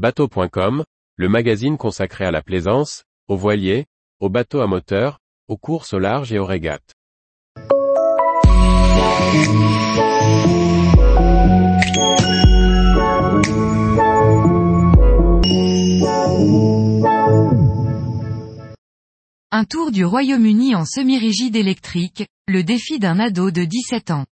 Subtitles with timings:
[0.00, 0.82] Bateau.com,
[1.16, 3.84] le magazine consacré à la plaisance, aux voiliers,
[4.18, 6.94] aux bateaux à moteur, aux courses au large et aux régates.
[19.50, 24.24] Un tour du Royaume-Uni en semi-rigide électrique, le défi d'un ado de 17 ans.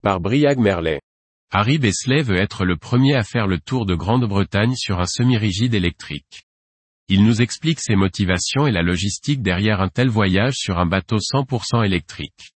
[0.00, 1.00] Par Briag Merlet.
[1.54, 5.74] Harry Besley veut être le premier à faire le tour de Grande-Bretagne sur un semi-rigide
[5.74, 6.44] électrique.
[7.08, 11.18] Il nous explique ses motivations et la logistique derrière un tel voyage sur un bateau
[11.18, 12.52] 100% électrique.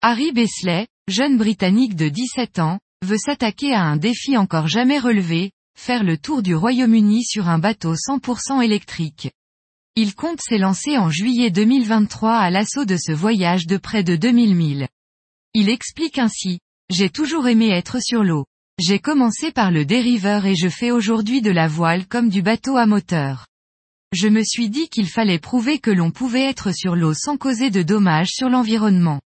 [0.00, 5.52] Harry Besley, jeune Britannique de 17 ans, veut s'attaquer à un défi encore jamais relevé,
[5.78, 9.30] faire le tour du Royaume-Uni sur un bateau 100% électrique.
[9.94, 14.54] Il compte s'élancer en juillet 2023 à l'assaut de ce voyage de près de 2000
[14.54, 14.88] milles.
[15.52, 16.60] Il explique ainsi,
[16.92, 18.44] J'ai toujours aimé être sur l'eau.
[18.78, 22.76] J'ai commencé par le dériveur et je fais aujourd'hui de la voile comme du bateau
[22.76, 23.46] à moteur.
[24.12, 27.70] Je me suis dit qu'il fallait prouver que l'on pouvait être sur l'eau sans causer
[27.70, 29.22] de dommages sur l'environnement.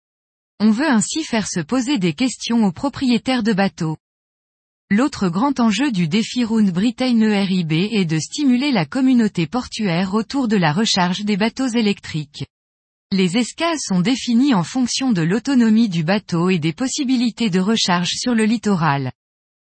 [0.61, 3.97] On veut ainsi faire se poser des questions aux propriétaires de bateaux.
[4.91, 10.49] L'autre grand enjeu du défi Round Britain ERIB est de stimuler la communauté portuaire autour
[10.49, 12.45] de la recharge des bateaux électriques.
[13.12, 18.10] Les escales sont définies en fonction de l'autonomie du bateau et des possibilités de recharge
[18.16, 19.12] sur le littoral.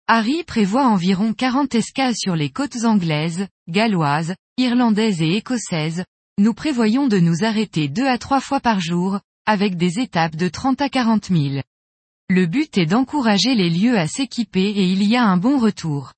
[0.06, 6.04] Harry prévoit environ 40 escales sur les côtes anglaises, galloises, irlandaises et écossaises.
[6.38, 10.48] Nous prévoyons de nous arrêter deux à trois fois par jour, avec des étapes de
[10.48, 11.62] 30 à 40 000.
[12.30, 16.12] Le but est d'encourager les lieux à s'équiper et il y a un bon retour.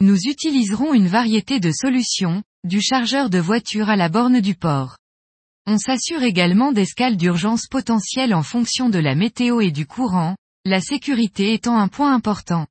[0.00, 4.98] Nous utiliserons une variété de solutions, du chargeur de voiture à la borne du port.
[5.68, 10.80] On s'assure également d'escales d'urgence potentielles en fonction de la météo et du courant, la
[10.80, 12.66] sécurité étant un point important.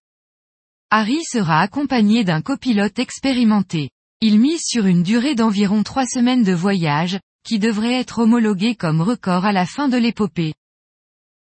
[0.91, 3.89] Harry sera accompagné d'un copilote expérimenté.
[4.21, 9.01] Il mise sur une durée d'environ trois semaines de voyage, qui devrait être homologué comme
[9.01, 10.53] record à la fin de l'épopée.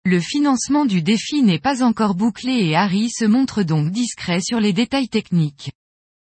[0.04, 4.58] Le financement du défi n'est pas encore bouclé et Harry se montre donc discret sur
[4.58, 5.70] les détails techniques.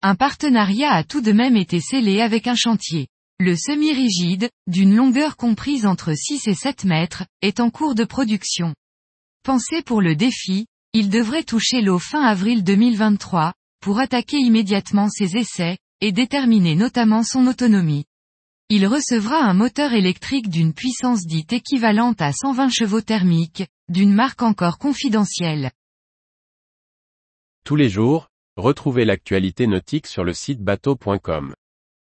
[0.02, 3.08] Un partenariat a tout de même été scellé avec un chantier.
[3.38, 8.74] Le semi-rigide, d'une longueur comprise entre 6 et 7 mètres, est en cours de production.
[9.42, 13.52] Pensé pour le défi, il devrait toucher l'eau fin avril 2023,
[13.82, 18.06] pour attaquer immédiatement ses essais, et déterminer notamment son autonomie.
[18.70, 24.42] Il recevra un moteur électrique d'une puissance dite équivalente à 120 chevaux thermiques, d'une marque
[24.42, 25.72] encore confidentielle.
[27.64, 31.54] Tous les jours, retrouvez l'actualité nautique sur le site bateau.com.